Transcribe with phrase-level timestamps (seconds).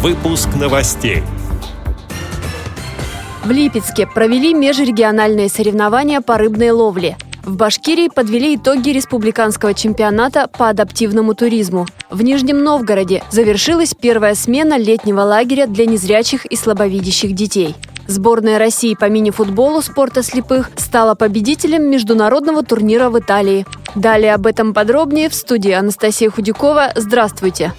[0.00, 1.24] Выпуск новостей.
[3.44, 7.16] В Липецке провели межрегиональные соревнования по рыбной ловле.
[7.42, 11.84] В Башкирии подвели итоги республиканского чемпионата по адаптивному туризму.
[12.10, 17.74] В Нижнем Новгороде завершилась первая смена летнего лагеря для незрячих и слабовидящих детей.
[18.06, 23.66] Сборная России по мини-футболу спорта слепых стала победителем международного турнира в Италии.
[23.96, 26.92] Далее об этом подробнее в студии Анастасия Худякова.
[26.94, 27.72] Здравствуйте!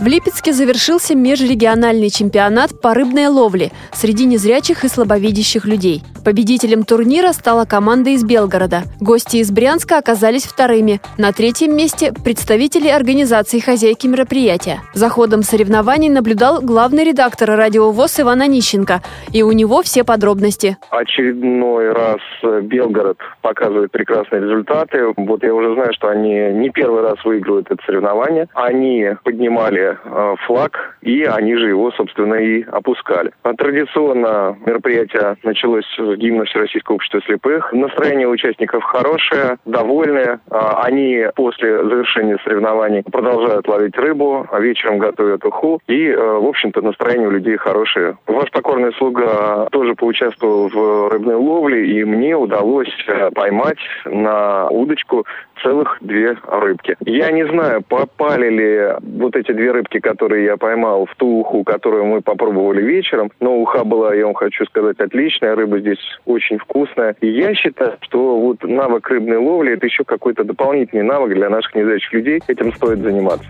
[0.00, 6.02] В Липецке завершился межрегиональный чемпионат по рыбной ловле среди незрячих и слабовидящих людей.
[6.24, 8.84] Победителем турнира стала команда из Белгорода.
[8.98, 11.00] Гости из Брянска оказались вторыми.
[11.18, 14.80] На третьем месте представители организации хозяйки мероприятия.
[14.94, 19.02] За ходом соревнований наблюдал главный редактор радио ВОЗ Иван Онищенко.
[19.34, 20.78] И у него все подробности.
[20.88, 22.20] Очередной раз
[22.62, 25.12] Белгород показывает прекрасные результаты.
[25.18, 28.48] Вот я уже знаю, что они не первый раз выигрывают это соревнование.
[28.54, 33.30] Они поднимали э, флаг, и они же его, собственно, и опускали.
[33.42, 35.84] А традиционно мероприятие началось
[36.16, 37.72] гимна Всероссийского общества слепых.
[37.72, 40.40] Настроение участников хорошее, довольные.
[40.50, 45.80] А, они после завершения соревнований продолжают ловить рыбу, а вечером готовят уху.
[45.86, 48.16] И, э, в общем-то, настроение у людей хорошее.
[48.26, 55.26] Ваш покорный слуга тоже поучаствовал в рыбной ловле, и мне удалось э, поймать на удочку
[55.62, 56.96] целых две рыбки.
[57.04, 61.64] Я не знаю, попали ли вот эти две рыбки, которые я поймал, в ту уху,
[61.64, 63.30] которую мы попробовали вечером.
[63.40, 65.54] Но уха была, я вам хочу сказать, отличная.
[65.54, 67.16] Рыба здесь очень вкусная.
[67.20, 71.74] И я считаю, что вот навык рыбной ловли– это еще какой-то дополнительный навык для наших
[71.74, 72.40] незрячих людей.
[72.46, 73.46] Этим стоит заниматься.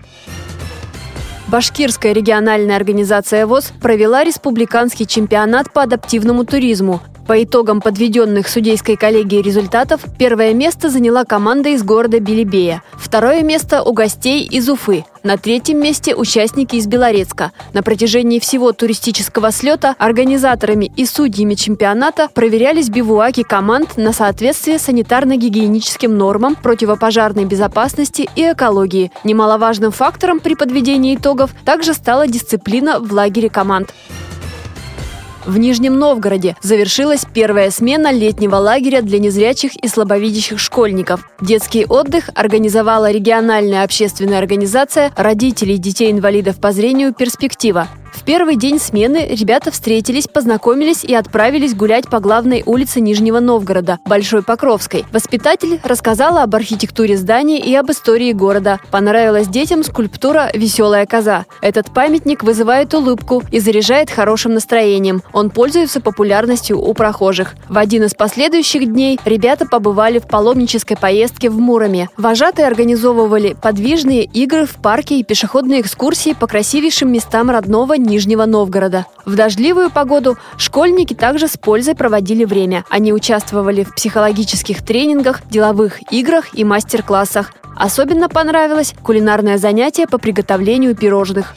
[1.47, 7.01] Башкирская региональная организация ВОЗ провела республиканский чемпионат по адаптивному туризму.
[7.27, 13.81] По итогам подведенных судейской коллегией результатов, первое место заняла команда из города Белебея, второе место
[13.81, 17.51] у гостей из Уфы, на третьем месте участники из Белорецка.
[17.73, 26.09] На протяжении всего туристического слета организаторами и судьями чемпионата проверялись бивуаки команд на соответствие санитарно-гигиеническим
[26.09, 29.11] нормам, противопожарной безопасности и экологии.
[29.23, 33.95] Немаловажным фактором при подведении итогов также стала дисциплина в лагере команд.
[35.45, 41.29] В Нижнем Новгороде завершилась первая смена летнего лагеря для незрячих и слабовидящих школьников.
[41.39, 47.87] Детский отдых организовала региональная общественная организация родителей детей-инвалидов по зрению «Перспектива».
[48.25, 54.41] Первый день смены ребята встретились, познакомились и отправились гулять по главной улице Нижнего Новгорода, Большой
[54.41, 55.05] Покровской.
[55.11, 58.79] Воспитатель рассказала об архитектуре здания и об истории города.
[58.89, 61.45] Понравилась детям скульптура «Веселая коза».
[61.61, 65.21] Этот памятник вызывает улыбку и заряжает хорошим настроением.
[65.31, 67.53] Он пользуется популярностью у прохожих.
[67.69, 72.09] В один из последующих дней ребята побывали в паломнической поездке в Муроме.
[72.17, 78.14] Вожатые организовывали подвижные игры в парке и пешеходные экскурсии по красивейшим местам родного Нижнего
[78.45, 79.05] Новгорода.
[79.25, 82.85] В дождливую погоду школьники также с пользой проводили время.
[82.89, 87.53] Они участвовали в психологических тренингах, деловых играх и мастер-классах.
[87.75, 91.55] Особенно понравилось кулинарное занятие по приготовлению пирожных.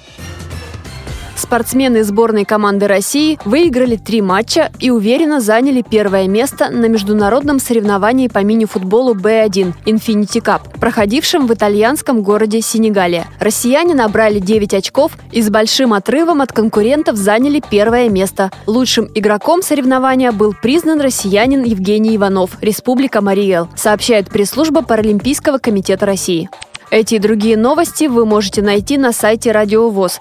[1.39, 8.27] Спортсмены сборной команды России выиграли три матча и уверенно заняли первое место на международном соревновании
[8.27, 13.29] по мини-футболу Б1 Infinity Cup, проходившем в итальянском городе Сенегалия.
[13.39, 18.51] Россияне набрали 9 очков и с большим отрывом от конкурентов заняли первое место.
[18.67, 26.51] Лучшим игроком соревнования был признан россиянин Евгений Иванов, Республика Мариэл, сообщает пресс-служба Паралимпийского комитета России.
[26.91, 30.21] Эти и другие новости вы можете найти на сайте Радио ВОЗ.